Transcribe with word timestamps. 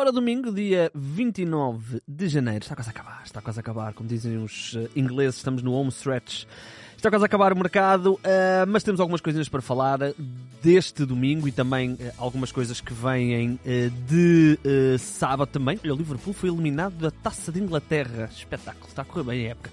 Ora, 0.00 0.10
domingo, 0.10 0.50
dia 0.50 0.90
29 0.94 2.00
de 2.08 2.26
janeiro. 2.26 2.62
Está 2.62 2.74
quase 2.74 2.88
a 2.88 2.90
acabar, 2.90 3.20
está 3.22 3.42
quase 3.42 3.58
a 3.58 3.60
acabar. 3.60 3.92
Como 3.92 4.08
dizem 4.08 4.42
os 4.42 4.74
eh, 4.74 4.88
ingleses, 4.96 5.36
estamos 5.36 5.62
no 5.62 5.74
home 5.74 5.90
stretch. 5.90 6.46
Está 6.96 7.10
quase 7.10 7.22
a 7.22 7.26
acabar 7.26 7.52
o 7.52 7.56
mercado, 7.56 8.18
eh, 8.24 8.64
mas 8.66 8.82
temos 8.82 8.98
algumas 8.98 9.20
coisinhas 9.20 9.50
para 9.50 9.60
falar 9.60 9.98
deste 10.62 11.04
domingo 11.04 11.46
e 11.46 11.52
também 11.52 11.98
eh, 12.00 12.14
algumas 12.16 12.50
coisas 12.50 12.80
que 12.80 12.94
vêm 12.94 13.60
de 14.08 14.58
sábado 14.98 15.50
também. 15.50 15.78
O 15.84 15.94
Liverpool 15.94 16.32
foi 16.32 16.48
eliminado 16.48 16.94
da 16.94 17.10
Taça 17.10 17.52
de 17.52 17.60
Inglaterra. 17.60 18.30
Espetáculo, 18.32 18.86
está 18.88 19.02
a 19.02 19.04
correr 19.04 19.24
bem 19.24 19.48
a 19.48 19.50
época. 19.50 19.70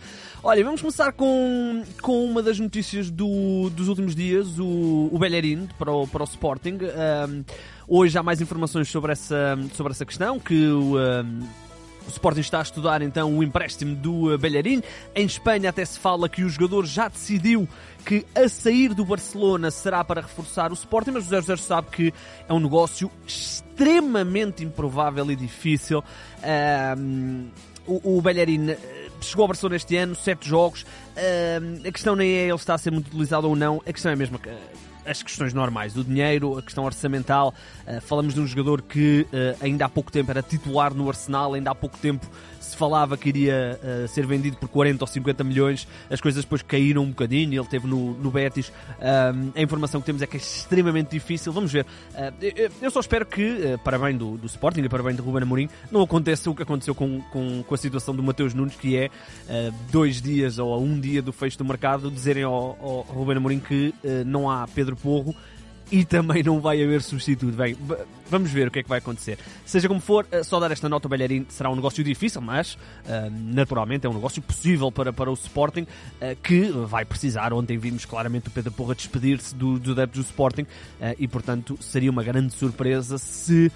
Olha, 0.50 0.64
vamos 0.64 0.80
começar 0.80 1.12
com, 1.12 1.84
com 2.02 2.24
uma 2.24 2.42
das 2.42 2.58
notícias 2.58 3.12
do, 3.12 3.70
dos 3.70 3.90
últimos 3.90 4.16
dias, 4.16 4.58
o, 4.58 5.10
o 5.12 5.20
Bellerin 5.20 5.68
para 5.78 5.92
o, 5.92 6.08
para 6.08 6.24
o 6.24 6.26
Sporting. 6.26 6.80
Um, 7.28 7.44
hoje 7.86 8.18
há 8.18 8.24
mais 8.24 8.40
informações 8.40 8.88
sobre 8.88 9.12
essa, 9.12 9.60
sobre 9.74 9.92
essa 9.92 10.06
questão, 10.06 10.40
que 10.40 10.70
o... 10.70 10.98
Um, 10.98 11.42
o 12.08 12.10
Sporting 12.10 12.40
está 12.40 12.60
a 12.60 12.62
estudar 12.62 13.02
então 13.02 13.38
o 13.38 13.44
empréstimo 13.44 13.94
do 13.94 14.34
uh, 14.34 14.38
Bellerin. 14.38 14.82
Em 15.14 15.26
Espanha 15.26 15.70
até 15.70 15.84
se 15.84 16.00
fala 16.00 16.30
que 16.30 16.42
o 16.46 16.48
jogador 16.48 16.86
já 16.86 17.10
decidiu 17.10 17.68
que 18.06 18.26
a 18.34 18.48
sair 18.48 18.94
do 18.94 19.04
Barcelona 19.04 19.70
será 19.70 20.02
para 20.06 20.22
reforçar 20.22 20.72
o 20.72 20.76
Sporting, 20.76 21.12
mas 21.12 21.30
o 21.30 21.42
00 21.42 21.58
sabe 21.58 21.90
que 21.92 22.14
é 22.48 22.54
um 22.54 22.62
negócio 22.62 23.12
extremamente 23.28 24.64
improvável 24.64 25.30
e 25.30 25.36
difícil. 25.36 26.02
Um, 26.98 27.50
o, 27.86 28.20
o 28.20 28.22
Bellerin 28.22 28.78
chegou 29.26 29.44
ao 29.44 29.48
Barcelona 29.48 29.76
este 29.76 29.96
ano, 29.96 30.16
sete 30.16 30.48
jogos. 30.48 30.86
Um, 31.16 31.88
a 31.88 31.92
questão 31.92 32.16
nem 32.16 32.30
é 32.30 32.44
ele 32.46 32.56
estar 32.56 32.74
a 32.74 32.78
ser 32.78 32.92
muito 32.92 33.08
utilizado 33.08 33.48
ou 33.48 33.56
não, 33.56 33.82
a 33.86 33.94
questão 33.94 34.12
é 34.12 34.16
mesmo 34.16 34.38
que 34.40 34.50
as 35.06 35.24
questões 35.24 35.54
normais 35.54 35.94
do 35.94 36.04
dinheiro, 36.04 36.58
a 36.58 36.62
questão 36.62 36.84
orçamental. 36.84 37.54
Uh, 37.88 38.02
falamos 38.02 38.34
de 38.34 38.42
um 38.42 38.48
jogador 38.48 38.82
que 38.82 39.26
uh, 39.32 39.64
ainda 39.64 39.86
há 39.86 39.90
pouco 39.90 40.12
tempo 40.12 40.30
era 40.30 40.42
titular 40.42 40.94
no 40.94 41.08
Arsenal, 41.08 41.54
ainda 41.54 41.72
há 41.72 41.76
pouco 41.76 41.98
tempo 41.98 42.30
se 42.68 42.78
falava 42.78 43.18
que 43.18 43.30
iria 43.30 43.80
uh, 43.82 44.08
ser 44.08 44.26
vendido 44.26 44.58
por 44.58 44.70
40 44.70 45.04
ou 45.04 45.08
50 45.08 45.44
milhões, 45.44 45.88
as 46.10 46.22
coisas 46.22 46.44
depois 46.44 46.62
caíram 46.62 47.04
um 47.04 47.10
bocadinho, 47.10 47.60
ele 47.60 47.68
teve 47.68 47.88
no, 47.88 48.14
no 48.14 48.32
Betis. 48.32 48.72
a 49.56 49.62
informação 49.62 50.02
que 50.02 50.06
temos 50.06 50.22
é 50.22 50.28
que 50.28 50.38
é 50.38 50.40
extremamente 50.40 51.12
difícil. 51.12 51.52
Vamos 51.52 51.72
ver. 51.72 51.86
Uh, 51.86 52.72
eu 52.82 52.92
só 52.92 53.00
espero 53.00 53.26
que, 53.26 53.44
uh, 53.44 53.80
para 53.84 53.98
bem 53.98 54.18
do, 54.18 54.38
do 54.38 54.46
Sporting 54.48 54.82
e 54.82 54.90
para 54.90 55.04
bem 55.04 55.16
de 55.16 55.22
Ruben 55.22 55.44
Amorim, 55.44 55.70
não 55.92 56.02
aconteça 56.02 56.50
o 56.50 56.56
que 56.56 56.64
aconteceu 56.64 56.94
com, 56.94 57.22
com, 57.32 57.64
com 57.64 57.76
a 57.76 57.78
situação 57.78 58.16
do 58.16 58.24
Mateus 58.24 58.54
Nunes, 58.54 58.76
que 58.76 58.98
é 58.98 59.10
dois 59.92 60.22
dias 60.22 60.60
ou 60.60 60.82
um 60.82 61.00
dia 61.00 61.22
do 61.22 61.32
fecho 61.32 61.58
do 61.58 61.66
mercado 61.66 62.12
dizerem 62.12 62.44
ao, 62.44 62.78
ao 62.82 63.02
Ruben 63.02 63.38
Amorim 63.38 63.60
que 63.60 63.94
não 64.26 64.50
há 64.50 64.68
Pedro 64.68 64.96
Porro 64.96 65.36
e 65.92 66.04
também 66.06 66.44
não 66.44 66.60
vai 66.60 66.84
haver 66.84 67.02
substituto. 67.02 67.56
Bem, 67.56 67.78
vamos 68.30 68.52
ver 68.52 68.68
o 68.68 68.72
que 68.72 68.80
é 68.80 68.84
que 68.84 68.90
vai 68.90 69.00
acontecer. 69.00 69.38
Seja 69.66 69.88
como 69.88 70.00
for, 70.00 70.26
eh, 70.32 70.44
só 70.44 70.60
dar 70.60 70.72
esta 70.72 70.88
nota 70.90 71.08
ao 71.08 71.10
Bellerin 71.10 71.46
será 71.50 71.70
um 71.70 71.76
negócio 71.76 72.04
difícil, 72.04 72.42
mas 72.42 72.74
uh, 72.74 72.78
naturalmente 73.32 74.06
é 74.06 74.10
um 74.10 74.14
negócio 74.14 74.42
possível 74.42 74.92
para, 74.92 75.14
para 75.14 75.30
o 75.30 75.34
Sporting, 75.34 75.82
uh, 75.82 76.36
que 76.42 76.70
vai 76.70 77.06
precisar. 77.06 77.54
Ontem 77.54 77.78
vimos 77.78 78.06
claramente 78.06 78.48
o 78.48 78.52
Pedro 78.52 78.72
Porra 78.72 78.96
despedir-se 78.96 79.56
do, 79.56 79.80
do 79.80 79.92
adeptos 79.92 80.24
do 80.24 80.26
Sporting 80.26 80.64
uh, 80.64 81.16
e, 81.18 81.28
portanto, 81.28 81.78
seria 81.80 82.12
uma 82.12 82.24
grande 82.24 82.54
surpresa 82.54 83.18
se 83.18 83.72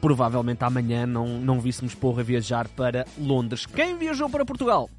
provavelmente 0.00 0.62
amanhã 0.64 1.06
não, 1.06 1.40
não 1.40 1.60
víssemos 1.60 1.94
Porra 1.94 2.22
viajar 2.22 2.68
para 2.68 3.06
Londres. 3.18 3.64
Quem 3.64 3.96
viajou 3.96 4.28
para 4.28 4.44
Portugal? 4.44 4.90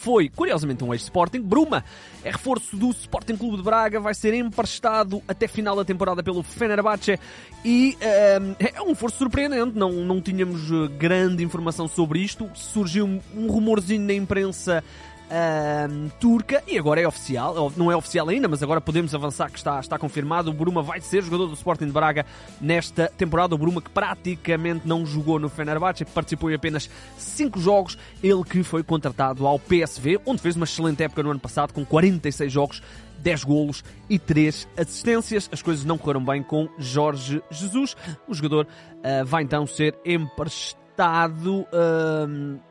Foi, 0.00 0.30
curiosamente, 0.30 0.82
um 0.82 0.94
ex-Sporting. 0.94 1.42
Bruma 1.42 1.84
é 2.24 2.30
reforço 2.30 2.74
do 2.74 2.88
Sporting 2.88 3.36
Clube 3.36 3.58
de 3.58 3.62
Braga, 3.62 4.00
vai 4.00 4.14
ser 4.14 4.32
emprestado 4.32 5.22
até 5.28 5.46
final 5.46 5.76
da 5.76 5.84
temporada 5.84 6.22
pelo 6.22 6.42
Fenerbahçe 6.42 7.20
e 7.62 7.98
um, 8.40 8.54
é 8.58 8.80
um 8.80 8.88
reforço 8.88 9.18
surpreendente, 9.18 9.76
não, 9.76 9.92
não 9.92 10.18
tínhamos 10.18 10.72
eh, 10.72 10.88
grande 10.98 11.44
informação 11.44 11.86
sobre 11.86 12.20
isto. 12.20 12.50
Surgiu 12.54 13.20
um 13.36 13.46
rumorzinho 13.46 14.00
na 14.00 14.14
imprensa 14.14 14.82
uh, 15.30 16.10
turca 16.18 16.62
e 16.66 16.78
agora 16.78 17.00
é 17.00 17.06
oficial, 17.06 17.72
não 17.76 17.90
é 17.90 17.96
oficial 17.96 18.28
ainda, 18.28 18.48
mas 18.48 18.62
agora 18.62 18.80
podemos 18.80 19.14
avançar 19.14 19.50
que 19.50 19.58
está, 19.58 19.78
está 19.78 19.98
confirmado. 19.98 20.50
O 20.50 20.54
Bruma 20.54 20.82
vai 20.82 21.00
ser 21.00 21.22
jogador 21.22 21.46
do 21.46 21.54
Sporting 21.54 21.86
de 21.86 21.92
Braga 21.92 22.26
nesta 22.60 23.08
temporada. 23.16 23.54
O 23.54 23.58
Bruma 23.58 23.80
que 23.80 23.90
praticamente 23.90 24.86
não 24.86 25.06
jogou 25.06 25.38
no 25.38 25.48
Fenerbahçe, 25.48 26.04
participou 26.04 26.50
em 26.50 26.54
apenas 26.54 26.90
5 27.16 27.60
jogos. 27.60 27.96
Ele 28.22 28.42
que 28.44 28.62
foi 28.62 28.82
contratado 28.82 29.46
ao 29.46 29.58
PSV, 29.58 30.20
onde 30.26 30.42
fez 30.42 30.56
uma 30.56 30.64
excelente 30.64 31.02
época 31.02 31.22
no 31.22 31.30
ano 31.30 31.40
passado 31.40 31.72
com 31.72 31.84
46 31.84 32.52
jogos 32.52 32.82
10 33.20 33.44
golos 33.44 33.84
e 34.08 34.18
3 34.18 34.66
assistências. 34.76 35.48
As 35.52 35.62
coisas 35.62 35.84
não 35.84 35.98
correram 35.98 36.24
bem 36.24 36.42
com 36.42 36.68
Jorge 36.78 37.42
Jesus. 37.50 37.96
O 38.26 38.34
jogador 38.34 38.66
uh, 38.66 39.24
vai 39.24 39.42
então 39.42 39.66
ser 39.66 39.94
emprestado. 40.04 41.66
Uh, 41.72 42.69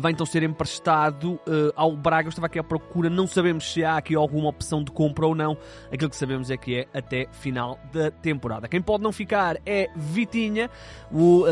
vai 0.00 0.12
então 0.12 0.26
ser 0.26 0.42
emprestado 0.42 1.32
uh, 1.32 1.72
ao 1.74 1.96
Braga. 1.96 2.26
Eu 2.26 2.30
estava 2.30 2.46
aqui 2.46 2.58
à 2.58 2.64
procura, 2.64 3.08
não 3.08 3.26
sabemos 3.26 3.72
se 3.72 3.84
há 3.84 3.96
aqui 3.96 4.14
alguma 4.14 4.48
opção 4.48 4.82
de 4.82 4.90
compra 4.90 5.26
ou 5.26 5.34
não. 5.34 5.56
Aquilo 5.92 6.10
que 6.10 6.16
sabemos 6.16 6.50
é 6.50 6.56
que 6.56 6.76
é 6.76 6.86
até 6.92 7.26
final 7.32 7.78
da 7.92 8.10
temporada. 8.10 8.68
Quem 8.68 8.80
pode 8.82 9.02
não 9.02 9.12
ficar 9.12 9.56
é 9.64 9.88
Vitinha, 9.96 10.70
o 11.10 11.42
uh, 11.42 11.46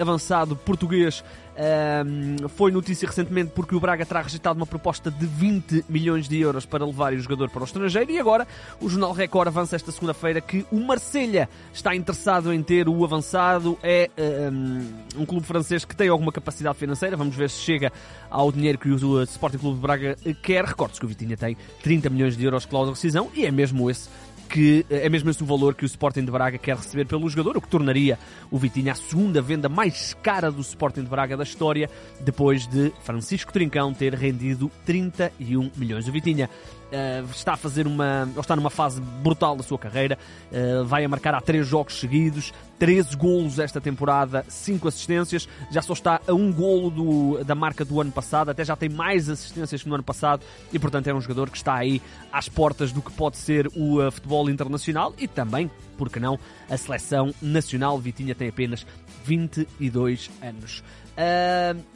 avançado 0.00 0.56
português 0.56 1.22
um, 1.56 2.48
foi 2.48 2.72
notícia 2.72 3.06
recentemente 3.06 3.52
porque 3.54 3.74
o 3.74 3.80
Braga 3.80 4.04
terá 4.04 4.20
rejeitado 4.22 4.58
uma 4.58 4.66
proposta 4.66 5.10
de 5.10 5.24
20 5.24 5.84
milhões 5.88 6.28
de 6.28 6.38
euros 6.40 6.66
para 6.66 6.84
levar 6.84 7.12
o 7.12 7.18
jogador 7.18 7.48
para 7.48 7.62
o 7.62 7.64
estrangeiro 7.64 8.10
e 8.10 8.18
agora 8.18 8.46
o 8.80 8.88
Jornal 8.88 9.12
Record 9.12 9.48
avança 9.48 9.76
esta 9.76 9.92
segunda-feira 9.92 10.40
que 10.40 10.66
o 10.70 10.80
Marselha 10.80 11.48
está 11.72 11.94
interessado 11.94 12.52
em 12.52 12.62
ter 12.62 12.88
o 12.88 13.04
avançado. 13.04 13.78
É 13.82 14.10
um, 14.52 15.22
um, 15.22 15.26
clube 15.26 15.46
francês 15.46 15.84
que 15.84 15.94
tem 15.94 16.08
alguma 16.08 16.32
capacidade 16.32 16.76
financeira. 16.76 17.16
Vamos 17.16 17.36
ver 17.36 17.48
se 17.48 17.60
chega 17.60 17.92
ao 18.30 18.50
dinheiro 18.50 18.78
que 18.78 18.88
o 18.88 19.22
Sporting 19.22 19.58
Clube 19.58 19.76
de 19.76 19.82
Braga 19.82 20.16
quer. 20.42 20.64
Recordes 20.64 20.98
que 20.98 21.04
o 21.04 21.08
Vitinha 21.08 21.36
tem 21.36 21.56
30 21.82 22.10
milhões 22.10 22.36
de 22.36 22.44
euros 22.44 22.62
de 22.62 22.68
cláusula 22.68 22.94
de 22.94 23.00
rescisão 23.00 23.30
e 23.34 23.46
é 23.46 23.50
mesmo 23.50 23.88
esse 23.90 24.08
que 24.48 24.84
é 24.88 25.08
mesmo 25.08 25.30
esse 25.30 25.42
o 25.42 25.46
valor 25.46 25.74
que 25.74 25.84
o 25.84 25.86
Sporting 25.86 26.24
de 26.24 26.30
Braga 26.30 26.58
quer 26.58 26.76
receber 26.76 27.06
pelo 27.06 27.28
jogador, 27.28 27.56
o 27.56 27.60
que 27.60 27.68
tornaria 27.68 28.18
o 28.50 28.58
Vitinha 28.58 28.92
a 28.92 28.94
segunda 28.94 29.42
venda 29.42 29.68
mais 29.68 30.14
cara 30.22 30.50
do 30.50 30.60
Sporting 30.60 31.02
de 31.02 31.08
Braga 31.08 31.36
da 31.36 31.42
história, 31.42 31.90
depois 32.20 32.66
de 32.66 32.92
Francisco 33.02 33.52
Trincão 33.52 33.92
ter 33.92 34.14
rendido 34.14 34.70
31 34.84 35.70
milhões. 35.76 36.08
O 36.08 36.12
Vitinha 36.12 36.48
uh, 36.94 37.30
está 37.30 37.54
a 37.54 37.56
fazer 37.56 37.86
uma. 37.86 38.28
está 38.38 38.54
numa 38.54 38.70
fase 38.70 39.00
brutal 39.00 39.56
da 39.56 39.62
sua 39.62 39.78
carreira, 39.78 40.18
uh, 40.50 40.84
vai 40.84 41.04
a 41.04 41.08
marcar 41.08 41.34
há 41.34 41.40
três 41.40 41.66
jogos 41.66 41.98
seguidos, 41.98 42.52
13 42.78 43.16
golos 43.16 43.58
esta 43.58 43.80
temporada, 43.80 44.44
5 44.48 44.88
assistências, 44.88 45.48
já 45.70 45.82
só 45.82 45.92
está 45.92 46.20
a 46.26 46.32
um 46.32 46.52
golo 46.52 46.90
do, 46.90 47.44
da 47.44 47.54
marca 47.54 47.84
do 47.84 48.00
ano 48.00 48.12
passado, 48.12 48.50
até 48.50 48.64
já 48.64 48.76
tem 48.76 48.88
mais 48.88 49.28
assistências 49.28 49.82
que 49.82 49.88
no 49.88 49.94
ano 49.94 50.04
passado 50.04 50.42
e, 50.72 50.78
portanto, 50.78 51.08
é 51.08 51.14
um 51.14 51.20
jogador 51.20 51.50
que 51.50 51.56
está 51.56 51.74
aí 51.74 52.00
às 52.32 52.48
portas 52.48 52.92
do 52.92 53.02
que 53.02 53.12
pode 53.12 53.36
ser 53.36 53.66
o 53.74 54.00
uh, 54.00 54.10
futebol 54.10 54.48
internacional 54.48 55.14
e 55.18 55.26
também, 55.26 55.70
porque 55.96 56.20
não, 56.20 56.38
a 56.68 56.76
seleção 56.76 57.34
nacional. 57.40 57.98
Vitinha 57.98 58.34
tem 58.34 58.48
apenas 58.48 58.86
22 59.24 60.30
anos. 60.42 60.82
Uh, 61.16 61.93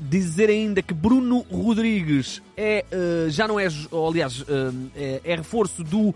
dizer 0.00 0.50
ainda 0.50 0.82
que 0.82 0.94
Bruno 0.94 1.44
Rodrigues 1.50 2.42
é, 2.56 2.84
uh, 2.92 3.30
já 3.30 3.48
não 3.48 3.58
é, 3.58 3.66
aliás, 4.08 4.40
uh, 4.42 4.90
é, 4.94 5.20
é, 5.24 5.36
reforço 5.36 5.82
do 5.82 6.14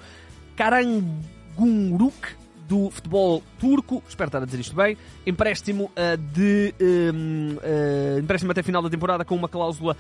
Karanguruk 0.56 2.38
do 2.68 2.90
futebol 2.90 3.42
turco, 3.58 4.02
espero 4.06 4.28
estar 4.28 4.42
a 4.42 4.44
dizer 4.44 4.60
isto 4.60 4.76
bem, 4.76 4.94
empréstimo 5.26 5.84
uh, 5.84 6.16
de 6.34 6.74
um, 6.78 7.56
uh, 7.56 8.18
empréstimo 8.18 8.52
até 8.52 8.62
final 8.62 8.82
da 8.82 8.90
temporada 8.90 9.24
com 9.24 9.34
uma 9.34 9.48
cláusula 9.48 9.96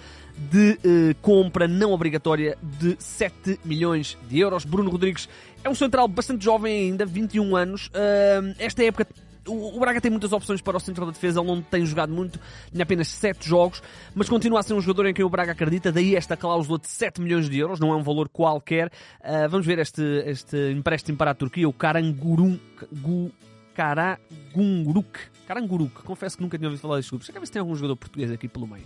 de 0.50 0.78
compra 1.22 1.66
não 1.66 1.92
obrigatória 1.92 2.58
de 2.62 2.94
7 2.98 3.58
milhões 3.64 4.18
de 4.28 4.38
euros. 4.38 4.66
Bruno 4.66 4.90
Rodrigues 4.90 5.28
é 5.64 5.70
um 5.70 5.74
central 5.74 6.06
bastante 6.06 6.44
jovem 6.44 6.90
ainda, 6.90 7.06
21 7.06 7.56
anos. 7.56 7.90
esta 8.58 8.84
época 8.84 9.06
o, 9.48 9.80
Braga 9.80 10.00
tem 10.00 10.10
muitas 10.10 10.32
opções 10.32 10.60
para 10.60 10.76
o 10.76 10.80
centro 10.80 11.06
da 11.06 11.12
defesa, 11.12 11.40
ele 11.40 11.46
não 11.48 11.62
tem 11.62 11.84
jogado 11.84 12.12
muito, 12.12 12.38
tem 12.72 12.82
apenas 12.82 13.08
7 13.08 13.48
jogos, 13.48 13.82
mas 14.14 14.28
continua 14.28 14.60
a 14.60 14.62
ser 14.62 14.74
um 14.74 14.80
jogador 14.80 15.06
em 15.06 15.14
quem 15.14 15.24
o 15.24 15.28
Braga 15.28 15.52
acredita, 15.52 15.90
daí 15.90 16.14
esta 16.14 16.36
cláusula 16.36 16.78
de 16.78 16.88
7 16.88 17.20
milhões 17.20 17.48
de 17.48 17.58
euros, 17.58 17.80
não 17.80 17.92
é 17.92 17.96
um 17.96 18.02
valor 18.02 18.28
qualquer. 18.28 18.88
Uh, 19.20 19.48
vamos 19.48 19.66
ver 19.66 19.78
este, 19.78 20.02
este 20.26 20.72
empréstimo 20.72 21.16
para 21.16 21.30
a 21.30 21.34
Turquia, 21.34 21.68
o 21.68 21.72
Karangurum. 21.72 22.58
Gu, 22.92 23.30
Karagunguruk. 23.78 25.20
Karanguruk. 25.46 26.02
Confesso 26.02 26.36
que 26.36 26.42
nunca 26.42 26.58
tinha 26.58 26.68
ouvido 26.68 26.80
falar 26.80 26.96
deste 26.96 27.10
clube. 27.10 27.24
Deixa 27.24 27.38
ver 27.38 27.46
se 27.46 27.52
tem 27.52 27.60
algum 27.60 27.76
jogador 27.76 27.94
português 27.94 28.28
aqui 28.32 28.48
pelo 28.48 28.66
meio. 28.66 28.84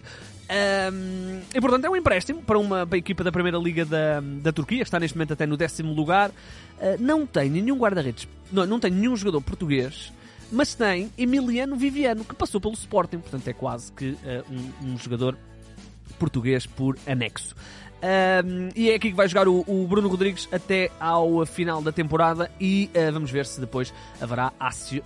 Um, 0.50 1.40
e 1.54 1.60
portanto 1.62 1.86
é 1.86 1.90
um 1.90 1.96
empréstimo 1.96 2.42
para 2.42 2.58
uma 2.58 2.86
para 2.86 2.98
equipa 2.98 3.24
da 3.24 3.32
Primeira 3.32 3.56
Liga 3.56 3.86
da, 3.86 4.20
da 4.20 4.52
Turquia. 4.52 4.82
Está 4.82 5.00
neste 5.00 5.16
momento 5.16 5.32
até 5.32 5.46
no 5.46 5.56
décimo 5.56 5.94
lugar. 5.94 6.28
Uh, 6.28 7.00
não 7.00 7.26
tem 7.26 7.48
nenhum 7.48 7.78
guarda-redes. 7.78 8.28
Não, 8.52 8.66
não 8.66 8.78
tem 8.78 8.90
nenhum 8.90 9.16
jogador 9.16 9.40
português. 9.40 10.12
Mas 10.52 10.74
tem 10.74 11.10
Emiliano 11.16 11.74
Viviano, 11.76 12.24
que 12.24 12.34
passou 12.34 12.60
pelo 12.60 12.74
Sporting. 12.74 13.18
Portanto 13.18 13.48
é 13.48 13.52
quase 13.54 13.90
que 13.90 14.10
uh, 14.10 14.44
um, 14.82 14.92
um 14.92 14.98
jogador 14.98 15.36
português 16.18 16.66
por 16.66 16.98
anexo. 17.06 17.54
Um, 18.02 18.68
e 18.74 18.90
é 18.90 18.96
aqui 18.96 19.10
que 19.10 19.16
vai 19.16 19.28
jogar 19.28 19.46
o, 19.46 19.64
o, 19.66 19.86
Bruno 19.86 20.08
Rodrigues 20.08 20.48
até 20.52 20.90
ao 20.98 21.46
final 21.46 21.80
da 21.80 21.92
temporada 21.92 22.50
e 22.60 22.90
uh, 22.94 23.12
vamos 23.12 23.30
ver 23.30 23.46
se 23.46 23.60
depois 23.60 23.94
haverá 24.20 24.52
se, 24.72 25.00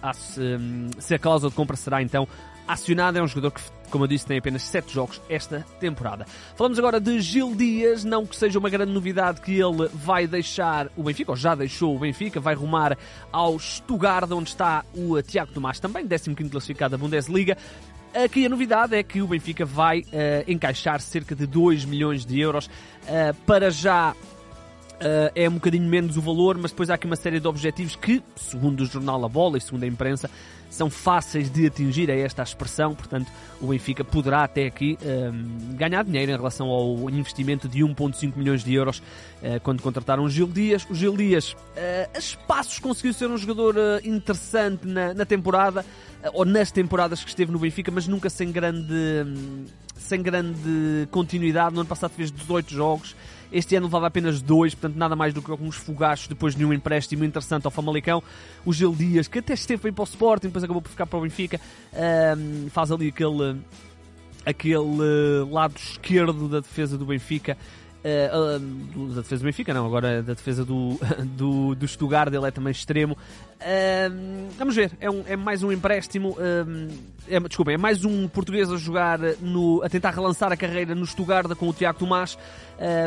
se 0.98 1.14
a 1.14 1.19
cláusula 1.19 1.50
de 1.50 1.56
compra 1.56 1.76
será 1.76 2.02
então 2.02 2.26
acionada. 2.66 3.19
É 3.19 3.22
um 3.22 3.26
jogador 3.28 3.50
que, 3.52 3.60
como 3.90 4.04
eu 4.04 4.08
disse, 4.08 4.26
tem 4.26 4.38
apenas 4.38 4.62
7 4.62 4.92
jogos 4.92 5.20
esta 5.28 5.64
temporada. 5.80 6.26
Falamos 6.54 6.78
agora 6.78 7.00
de 7.00 7.20
Gil 7.20 7.54
Dias, 7.54 8.04
não 8.04 8.26
que 8.26 8.36
seja 8.36 8.58
uma 8.58 8.70
grande 8.70 8.92
novidade 8.92 9.40
que 9.40 9.52
ele 9.52 9.88
vai 9.92 10.26
deixar 10.26 10.88
o 10.96 11.02
Benfica, 11.02 11.32
ou 11.32 11.36
já 11.36 11.54
deixou 11.54 11.94
o 11.94 11.98
Benfica, 11.98 12.40
vai 12.40 12.54
rumar 12.54 12.96
ao 13.32 13.58
Stuttgart, 13.58 14.30
onde 14.30 14.50
está 14.50 14.84
o 14.94 15.20
Tiago 15.22 15.52
Tomás 15.52 15.80
também, 15.80 16.06
15º 16.06 16.50
classificado 16.50 16.92
da 16.92 16.98
Bundesliga. 16.98 17.56
Aqui 18.14 18.46
a 18.46 18.48
novidade 18.48 18.96
é 18.96 19.02
que 19.02 19.20
o 19.20 19.26
Benfica 19.26 19.66
vai 19.66 20.00
uh, 20.00 20.04
encaixar 20.48 21.00
cerca 21.00 21.34
de 21.34 21.46
2 21.46 21.84
milhões 21.84 22.24
de 22.24 22.40
euros. 22.40 22.66
Uh, 22.66 23.34
para 23.44 23.70
já 23.70 24.14
Uh, 24.96 25.31
é 25.34 25.46
um 25.46 25.54
bocadinho 25.54 25.87
menos 25.87 26.16
o 26.16 26.22
valor, 26.22 26.56
mas 26.56 26.70
depois 26.70 26.88
há 26.88 26.94
aqui 26.94 27.06
uma 27.06 27.16
série 27.16 27.38
de 27.38 27.46
objetivos 27.46 27.94
que, 27.96 28.22
segundo 28.34 28.81
o 28.81 28.87
jornal 28.87 29.22
A 29.25 29.28
Bola 29.28 29.58
e 29.58 29.60
segundo 29.60 29.82
a 29.82 29.87
imprensa, 29.87 30.31
são 30.70 30.90
fáceis 30.90 31.50
de 31.50 31.66
atingir, 31.66 32.08
é 32.10 32.20
esta 32.20 32.43
a 32.43 32.44
expressão, 32.44 32.94
portanto 32.94 33.31
o 33.60 33.69
Benfica 33.69 34.04
poderá 34.04 34.44
até 34.44 34.66
aqui 34.66 34.98
um, 35.02 35.76
ganhar 35.76 36.02
dinheiro 36.02 36.32
em 36.32 36.37
relação 36.37 36.69
ao 36.69 37.08
investimento 37.10 37.69
de 37.69 37.81
1.5 37.81 38.37
milhões 38.37 38.64
de 38.64 38.75
euros 38.75 38.98
uh, 38.98 39.60
quando 39.62 39.82
contrataram 39.82 40.25
o 40.25 40.31
Gil 40.31 40.46
Dias. 40.46 40.87
O 40.88 40.94
Gil 40.94 41.16
Dias, 41.16 41.52
uh, 41.52 41.56
a 42.14 42.19
espaços 42.19 42.78
conseguiu 42.78 43.12
ser 43.12 43.31
um 43.31 43.37
jogador 43.37 43.76
interessante 44.04 44.87
na, 44.87 45.14
na 45.14 45.25
temporada, 45.25 45.84
ou 46.32 46.44
nas 46.44 46.70
temporadas 46.70 47.22
que 47.22 47.28
esteve 47.28 47.52
no 47.52 47.58
Benfica, 47.58 47.90
mas 47.90 48.08
nunca 48.08 48.28
sem 48.28 48.50
grande, 48.50 48.92
hum, 48.92 49.64
sem 49.94 50.22
grande 50.22 51.06
continuidade. 51.10 51.75
No 51.75 51.82
ano 51.82 51.88
passado 51.88 52.12
fez 52.12 52.31
18 52.31 52.72
jogos, 52.72 53.14
este 53.52 53.76
ano 53.76 53.87
levava 53.87 54.06
apenas 54.06 54.40
dois, 54.43 54.75
portanto 54.75 54.96
nada 54.96 55.14
mais 55.14 55.32
do 55.32 55.43
que 55.43 55.50
alguns 55.50 55.76
fogachos 55.76 56.28
depois 56.28 56.54
de 56.54 56.64
um 56.64 56.72
empréstimo 56.72 57.25
interessante 57.25 57.64
ao 57.64 57.70
Famalicão. 57.70 58.22
O 58.64 58.72
Gil 58.72 58.94
Dias, 58.94 59.28
que 59.28 59.38
até 59.38 59.54
esteve 59.54 59.93
para 59.93 60.02
o 60.02 60.04
Sporting, 60.04 60.48
depois 60.48 60.64
acabou 60.64 60.82
por 60.82 60.90
ficar 60.90 61.06
para 61.06 61.19
o 61.19 61.22
Benfica, 61.22 61.60
um, 62.38 62.69
faz 62.70 62.90
ali 62.90 63.08
aquele, 63.08 63.60
aquele 64.44 65.44
lado 65.50 65.76
esquerdo 65.76 66.48
da 66.48 66.60
defesa 66.60 66.98
do 66.98 67.06
Benfica. 67.06 67.56
Uh, 68.06 68.56
uh, 69.00 69.14
da 69.14 69.20
defesa 69.22 69.42
do 69.42 69.46
Benfica, 69.46 69.74
não, 69.74 69.84
agora 69.84 70.22
da 70.22 70.34
defesa 70.34 70.64
do, 70.64 70.96
do, 71.36 71.74
do 71.74 71.88
Stuttgart, 71.88 72.32
ele 72.32 72.46
é 72.46 72.52
também 72.52 72.70
extremo. 72.70 73.14
Uh, 73.14 74.48
vamos 74.56 74.76
ver, 74.76 74.92
é, 75.00 75.10
um, 75.10 75.24
é, 75.26 75.34
mais 75.34 75.64
um 75.64 75.72
empréstimo, 75.72 76.36
é, 77.28 77.40
desculpa, 77.40 77.72
é 77.72 77.76
mais 77.76 78.04
um 78.04 78.28
português 78.28 78.70
a 78.70 78.76
jogar, 78.76 79.18
no, 79.40 79.82
a 79.82 79.88
tentar 79.88 80.10
relançar 80.10 80.52
a 80.52 80.56
carreira 80.56 80.94
no 80.94 81.04
Stuttgart 81.04 81.52
com 81.56 81.68
o 81.68 81.72
Tiago 81.72 81.98
Tomás. 81.98 82.38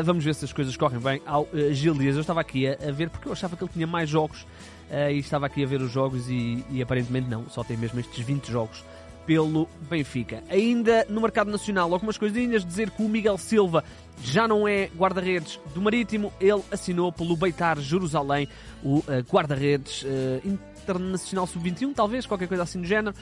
vamos 0.04 0.22
ver 0.22 0.34
se 0.34 0.44
as 0.44 0.52
coisas 0.52 0.76
correm 0.76 1.00
bem 1.00 1.22
ao 1.24 1.48
Gil 1.70 1.94
Dias. 1.94 2.16
Eu 2.16 2.20
estava 2.20 2.42
aqui 2.42 2.68
a, 2.68 2.72
a, 2.72 2.92
ver 2.92 3.08
porque 3.08 3.26
eu 3.26 3.32
achava 3.32 3.56
que 3.56 3.64
ele 3.64 3.72
tinha 3.72 3.86
mais 3.86 4.10
jogos 4.10 4.46
e 5.10 5.18
estava 5.18 5.46
aqui 5.46 5.64
a 5.64 5.66
ver 5.66 5.80
os 5.80 5.90
jogos 5.90 6.28
e, 6.28 6.62
e 6.68 6.82
aparentemente 6.82 7.26
não, 7.26 7.48
só 7.48 7.64
tem 7.64 7.76
mesmo 7.76 7.98
estes 8.00 8.22
20 8.22 8.50
jogos 8.50 8.84
pelo 9.30 9.68
Benfica. 9.88 10.42
Ainda 10.50 11.06
no 11.08 11.20
mercado 11.20 11.52
nacional, 11.52 11.92
algumas 11.92 12.18
coisinhas, 12.18 12.64
dizer 12.64 12.90
que 12.90 13.00
o 13.00 13.08
Miguel 13.08 13.38
Silva 13.38 13.84
já 14.24 14.48
não 14.48 14.66
é 14.66 14.86
guarda-redes 14.86 15.60
do 15.72 15.80
Marítimo, 15.80 16.32
ele 16.40 16.60
assinou 16.68 17.12
pelo 17.12 17.36
Beitar 17.36 17.78
Jerusalém, 17.78 18.48
o 18.82 18.98
uh, 18.98 19.04
guarda-redes 19.30 20.02
uh, 20.02 20.08
internacional 20.44 21.46
sub-21, 21.46 21.94
talvez, 21.94 22.26
qualquer 22.26 22.48
coisa 22.48 22.64
assim 22.64 22.80
do 22.80 22.88
género. 22.88 23.14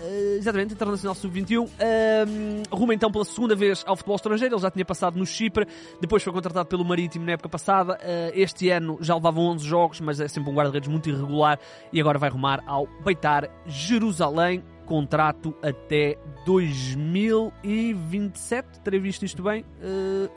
Uh, 0.00 0.36
exatamente, 0.36 0.74
Internacional 0.74 1.14
Sub-21. 1.14 1.64
Uh, 1.64 2.74
rumo 2.76 2.92
então 2.92 3.10
pela 3.10 3.24
segunda 3.24 3.54
vez 3.54 3.84
ao 3.86 3.96
futebol 3.96 4.16
estrangeiro. 4.16 4.54
Ele 4.54 4.62
já 4.62 4.70
tinha 4.70 4.84
passado 4.84 5.16
no 5.16 5.24
Chipre, 5.26 5.66
depois 6.00 6.22
foi 6.22 6.32
contratado 6.32 6.68
pelo 6.68 6.84
Marítimo 6.84 7.24
na 7.24 7.32
época 7.32 7.48
passada. 7.48 7.94
Uh, 7.94 8.32
este 8.34 8.68
ano 8.70 8.98
já 9.00 9.14
levava 9.14 9.40
11 9.40 9.66
jogos, 9.66 10.00
mas 10.00 10.20
é 10.20 10.26
sempre 10.26 10.50
um 10.50 10.54
guarda-redes 10.54 10.88
muito 10.88 11.08
irregular 11.08 11.58
e 11.92 12.00
agora 12.00 12.18
vai 12.18 12.30
rumar 12.30 12.62
ao 12.66 12.86
Beitar 13.04 13.48
Jerusalém 13.66 14.62
contrato 14.92 15.56
até 15.62 16.18
2027. 16.44 18.80
Terei 18.80 19.00
visto 19.00 19.24
isto 19.24 19.42
bem? 19.42 19.64
Uh, 19.82 20.28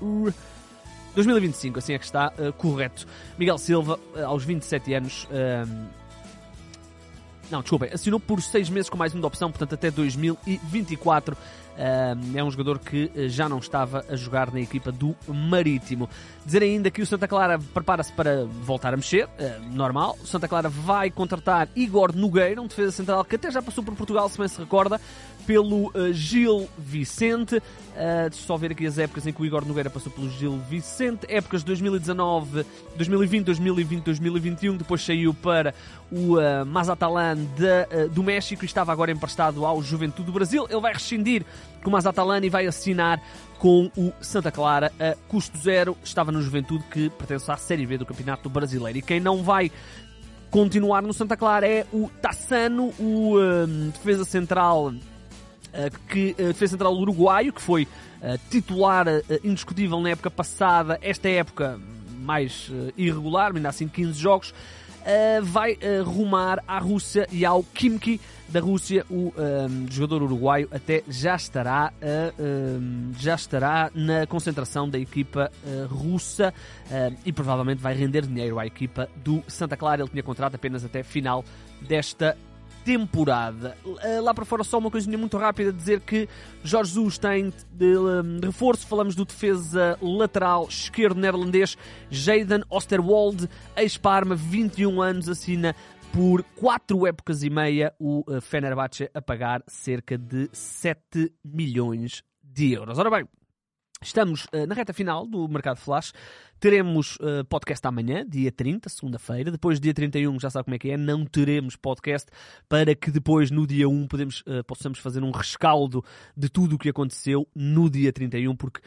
uh, 0.00 0.28
uh, 0.28 0.34
2025, 1.14 1.78
assim 1.78 1.92
é 1.92 1.98
que 1.98 2.06
está 2.06 2.32
correto. 2.56 3.06
Miguel 3.38 3.58
Silva, 3.58 4.00
aos 4.24 4.44
27 4.44 4.94
anos. 4.94 5.28
Não, 7.50 7.60
desculpem, 7.60 7.90
assinou 7.92 8.18
por 8.18 8.42
6 8.42 8.70
meses 8.70 8.90
com 8.90 8.96
mais 8.96 9.14
uma 9.14 9.26
opção, 9.26 9.50
portanto 9.50 9.74
até 9.74 9.90
2024 9.90 11.36
é 11.78 12.42
um 12.42 12.50
jogador 12.50 12.78
que 12.78 13.10
eh, 13.14 13.28
já 13.28 13.48
não 13.48 13.58
estava 13.58 14.04
a 14.08 14.16
jogar 14.16 14.52
na 14.52 14.60
equipa 14.60 14.90
do 14.90 15.14
Marítimo. 15.28 16.08
Dizer 16.44 16.62
ainda 16.62 16.90
que 16.90 17.02
o 17.02 17.06
Santa 17.06 17.28
Clara 17.28 17.58
prepara-se 17.58 18.12
para 18.12 18.44
voltar 18.44 18.94
a 18.94 18.96
mexer, 18.96 19.28
eh, 19.38 19.58
normal. 19.72 20.16
O 20.22 20.26
Santa 20.26 20.48
Clara 20.48 20.68
vai 20.68 21.10
contratar 21.10 21.68
Igor 21.76 22.14
Nogueira, 22.16 22.60
um 22.60 22.66
defesa 22.66 22.92
central 22.92 23.24
que 23.24 23.36
até 23.36 23.50
já 23.50 23.60
passou 23.60 23.84
por 23.84 23.94
Portugal, 23.94 24.28
se 24.28 24.38
bem 24.38 24.48
se 24.48 24.58
recorda, 24.58 25.00
pelo 25.46 25.88
uh, 25.88 26.12
Gil 26.12 26.68
Vicente. 26.76 27.56
Uh, 27.56 28.28
deixa 28.28 28.46
só 28.46 28.56
ver 28.56 28.72
aqui 28.72 28.84
as 28.84 28.98
épocas 28.98 29.26
em 29.26 29.32
que 29.32 29.40
o 29.40 29.46
Igor 29.46 29.64
Nogueira 29.64 29.88
passou 29.88 30.10
pelo 30.10 30.28
Gil 30.28 30.58
Vicente. 30.68 31.24
Épocas 31.28 31.60
de 31.60 31.66
2019, 31.66 32.66
2020, 32.96 33.44
2020, 33.44 34.04
2021. 34.04 34.76
Depois 34.76 35.04
saiu 35.04 35.32
para 35.32 35.72
o 36.10 36.36
uh, 36.36 36.66
Mazatlan 36.66 37.35
de, 37.44 38.04
uh, 38.04 38.08
do 38.08 38.22
México 38.22 38.64
e 38.64 38.66
estava 38.66 38.92
agora 38.92 39.10
emprestado 39.10 39.64
ao 39.64 39.82
Juventude 39.82 40.26
do 40.26 40.32
Brasil. 40.32 40.66
Ele 40.68 40.80
vai 40.80 40.92
rescindir 40.92 41.44
com 41.82 41.90
o 41.90 41.92
Mazatlan 41.92 42.40
e 42.44 42.48
vai 42.48 42.66
assinar 42.66 43.22
com 43.58 43.90
o 43.96 44.12
Santa 44.20 44.50
Clara 44.50 44.92
a 44.98 45.14
custo 45.28 45.56
zero. 45.58 45.96
Estava 46.02 46.32
no 46.32 46.40
Juventude 46.42 46.84
que 46.90 47.10
pertence 47.10 47.50
à 47.50 47.56
Série 47.56 47.86
B 47.86 47.98
do 47.98 48.06
Campeonato 48.06 48.48
Brasileiro. 48.48 48.98
E 48.98 49.02
quem 49.02 49.20
não 49.20 49.42
vai 49.42 49.70
continuar 50.50 51.02
no 51.02 51.12
Santa 51.12 51.36
Clara 51.36 51.66
é 51.66 51.86
o 51.92 52.08
Tassano, 52.20 52.92
o 52.98 53.36
defesa 53.92 54.24
central 54.24 54.94
eh, 55.72 55.90
que 56.08 56.34
uh, 56.38 56.46
defesa 56.48 56.72
central 56.72 56.94
uruguaio, 56.94 57.52
que 57.52 57.60
foi 57.60 57.86
titular 58.50 59.06
indiscutível 59.44 60.00
na 60.00 60.10
época 60.10 60.30
passada, 60.30 60.98
esta 61.00 61.28
época 61.28 61.78
mais 62.18 62.72
irregular, 62.96 63.54
ainda 63.54 63.68
assim 63.68 63.86
15 63.86 64.18
jogos, 64.18 64.54
vai 65.42 65.78
rumar 66.04 66.62
à 66.66 66.78
Rússia 66.78 67.26
e 67.30 67.44
ao 67.44 67.62
Kimki 67.62 68.20
da 68.48 68.60
Rússia. 68.60 69.04
O 69.10 69.32
jogador 69.90 70.22
uruguaio 70.22 70.68
até 70.70 71.02
já 71.08 71.34
estará, 71.34 71.92
já 73.18 73.34
estará 73.34 73.90
na 73.94 74.26
concentração 74.26 74.88
da 74.88 74.98
equipa 74.98 75.50
russa 75.88 76.52
e 77.24 77.32
provavelmente 77.32 77.82
vai 77.82 77.94
render 77.94 78.26
dinheiro 78.26 78.58
à 78.58 78.66
equipa 78.66 79.08
do 79.16 79.42
Santa 79.48 79.76
Clara. 79.76 80.02
Ele 80.02 80.10
tinha 80.10 80.22
contrato 80.22 80.54
apenas 80.54 80.84
até 80.84 81.02
final 81.02 81.44
desta 81.80 82.36
temporada. 82.86 83.76
Eh, 84.00 84.20
lá 84.20 84.32
para 84.32 84.44
fora, 84.44 84.62
só 84.62 84.78
uma 84.78 84.92
coisinha 84.92 85.18
muito 85.18 85.36
rápida: 85.36 85.72
dizer 85.72 86.00
que 86.00 86.28
Jorge 86.62 86.94
Jesus 86.94 87.18
tem 87.18 87.52
reforço. 88.40 88.86
Falamos 88.86 89.16
do 89.16 89.24
defesa 89.24 89.98
lateral 90.00 90.68
esquerdo 90.68 91.18
neerlandês 91.18 91.76
Jayden 92.08 92.62
Osterwald, 92.70 93.48
ex-Parma, 93.76 94.36
21 94.36 95.02
anos, 95.02 95.28
assina 95.28 95.74
por 96.12 96.44
4 96.54 97.06
épocas 97.08 97.42
e 97.42 97.50
meia 97.50 97.92
o 97.98 98.20
uh, 98.20 98.40
Fenerbahçe 98.40 99.10
a 99.12 99.20
pagar 99.20 99.62
cerca 99.66 100.16
de 100.16 100.48
7 100.52 101.32
milhões 101.44 102.22
de 102.40 102.72
euros. 102.72 102.98
Ora 102.98 103.10
bem, 103.10 103.26
Estamos 104.02 104.44
uh, 104.52 104.66
na 104.68 104.74
reta 104.74 104.92
final 104.92 105.26
do 105.26 105.48
Mercado 105.48 105.78
Flash. 105.78 106.12
Teremos 106.58 107.16
uh, 107.16 107.44
podcast 107.50 107.86
amanhã, 107.86 108.24
dia 108.26 108.50
30, 108.50 108.88
segunda-feira. 108.88 109.50
Depois, 109.50 109.78
dia 109.78 109.92
31, 109.92 110.40
já 110.40 110.48
sabe 110.48 110.64
como 110.64 110.74
é 110.74 110.78
que 110.78 110.90
é, 110.90 110.96
não 110.96 111.26
teremos 111.26 111.76
podcast 111.76 112.30
para 112.66 112.94
que 112.94 113.10
depois, 113.10 113.50
no 113.50 113.66
dia 113.66 113.86
1, 113.86 114.08
podemos, 114.08 114.40
uh, 114.40 114.64
possamos 114.66 114.98
fazer 114.98 115.22
um 115.22 115.30
rescaldo 115.30 116.02
de 116.34 116.48
tudo 116.48 116.76
o 116.76 116.78
que 116.78 116.88
aconteceu 116.88 117.46
no 117.54 117.90
dia 117.90 118.10
31, 118.10 118.56
porque 118.56 118.80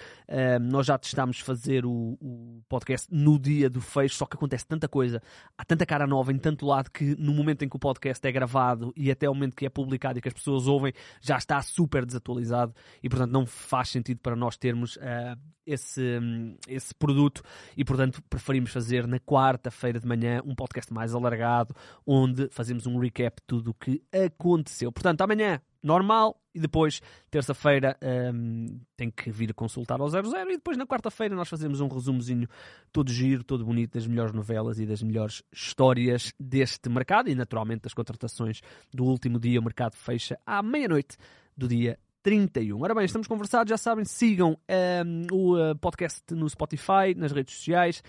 nós 0.62 0.86
já 0.86 0.98
testámos 0.98 1.40
fazer 1.40 1.86
o, 1.86 2.18
o, 2.22 2.62
podcast 2.68 3.08
no 3.12 3.40
dia 3.40 3.70
do 3.70 3.82
fecho, 3.82 4.16
só 4.16 4.26
que 4.26 4.36
acontece 4.36 4.66
tanta 4.66 4.88
coisa, 4.88 5.22
há 5.58 5.66
tanta 5.66 5.86
cara 5.86 6.06
nova 6.06 6.32
em 6.32 6.38
tanto 6.38 6.66
lado 6.66 6.90
que 6.92 7.16
no 7.18 7.34
momento 7.34 7.64
em 7.64 7.70
que 7.70 7.76
o 7.76 7.80
podcast 7.80 8.26
é 8.28 8.32
gravado 8.32 8.94
e 8.96 9.12
até 9.12 9.30
o 9.30 9.34
momento 9.34 9.56
que 9.56 9.66
é 9.66 9.70
publicado 9.70 10.20
e 10.20 10.22
que 10.22 10.28
as 10.28 10.34
pessoas 10.34 10.68
ouvem, 10.68 10.94
já 11.20 11.38
está 11.38 11.62
super 11.62 12.06
desatualizado 12.06 12.74
e, 13.02 13.10
portanto, 13.10 13.32
não 13.32 13.46
faz 13.46 13.90
sentido 13.90 14.20
para 14.20 14.36
nós 14.36 14.56
termos 14.56 14.98
uh, 14.98 15.38
esse, 15.66 16.02
um, 16.20 16.56
esse 16.68 16.94
produto 16.96 17.44
e, 17.76 17.84
portanto, 17.84 18.22
preferimos 18.30 18.72
fazer 18.72 19.08
na 19.08 19.20
quarta-feira 19.20 20.00
de 20.00 20.08
manhã 20.08 20.42
um 20.46 20.56
podcast 20.56 20.94
mais 20.94 21.14
alargado, 21.14 21.76
onde 22.06 22.50
fazemos 22.50 22.86
um 22.86 23.00
recap 23.00 23.42
de 23.42 23.48
tudo 23.48 23.72
o 23.72 23.74
que 23.74 24.02
aconteceu. 24.14 24.92
Portanto, 24.92 25.22
amanhã, 25.22 25.62
normal, 25.82 26.40
e 26.54 26.60
depois, 26.60 27.02
terça-feira, 27.30 27.98
um, 28.34 28.80
tem 28.98 29.10
que 29.10 29.32
vir 29.32 29.54
consultar 29.54 30.00
ao 30.02 30.10
00, 30.10 30.52
e 30.52 30.58
depois 30.58 30.78
na 30.78 30.86
quarta-feira 30.86 31.36
nós 31.36 31.48
fazemos 31.48 31.80
um 31.80 31.88
resumozinho 31.88 32.48
todo 32.92 33.12
giro, 33.12 33.44
todo 33.44 33.66
bonito, 33.66 33.94
das 33.94 34.08
melhores 34.08 34.34
novelas 34.34 34.80
e 34.80 34.86
das 34.86 35.02
melhores 35.02 35.44
histórias 35.52 36.34
deste 36.40 36.90
mercado, 36.90 37.30
e 37.30 37.36
naturalmente 37.36 37.82
das 37.82 37.94
contratações 37.94 38.62
do 38.94 39.06
último 39.06 39.40
dia. 39.40 39.60
O 39.60 39.64
mercado 39.64 39.96
fecha 39.96 40.38
à 40.46 40.62
meia-noite 40.62 41.18
do 41.56 41.68
dia 41.68 41.98
31. 42.22 42.82
Ora 42.82 42.94
bem, 42.94 43.06
estamos 43.06 43.28
conversados, 43.28 43.70
já 43.70 43.78
sabem, 43.78 44.06
sigam 44.06 44.52
um, 44.52 44.56
ehm, 44.68 45.28
o 45.32 45.56
uh, 45.56 45.76
podcast 45.78 46.22
no 46.34 46.50
Spotify, 46.50 47.16
nas 47.16 47.32
redes 47.32 47.56
sociais, 47.56 48.04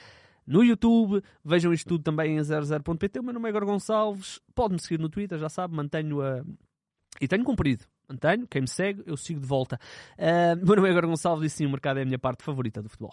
no 0.46 0.64
YouTube, 0.64 1.22
vejam 1.44 1.72
isto 1.72 1.88
tudo 1.88 2.02
também 2.02 2.36
em 2.36 2.40
00.pt. 2.40 3.20
O 3.20 3.22
meu 3.22 3.34
nome 3.34 3.46
é 3.46 3.50
Igor 3.50 3.64
Gonçalves, 3.64 4.40
pode-me 4.54 4.80
seguir 4.80 4.98
no 4.98 5.08
Twitter, 5.08 5.38
já 5.38 5.48
sabe, 5.48 5.74
mantenho 5.74 6.20
a. 6.22 6.42
E 7.20 7.28
tenho 7.28 7.44
cumprido, 7.44 7.84
mantenho, 8.08 8.46
quem 8.46 8.62
me 8.62 8.68
segue, 8.68 9.02
eu 9.06 9.16
sigo 9.16 9.40
de 9.40 9.46
volta. 9.46 9.78
Uh, 10.18 10.64
meu 10.64 10.76
nome 10.76 10.88
é 10.88 10.92
Igor 10.92 11.06
Gonçalves 11.06 11.52
e 11.52 11.56
sim, 11.56 11.66
o 11.66 11.70
mercado 11.70 11.98
é 11.98 12.02
a 12.02 12.06
minha 12.06 12.18
parte 12.18 12.42
favorita 12.42 12.82
do 12.82 12.88
futebol. 12.88 13.12